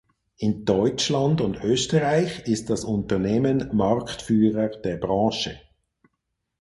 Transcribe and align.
In 0.37 0.65
Deutschland 0.65 1.41
und 1.41 1.63
Österreich 1.63 2.47
ist 2.47 2.71
das 2.71 2.83
Unternehmen 2.85 3.69
Marktführer 3.71 4.69
der 4.69 4.97
Branche. 4.97 5.59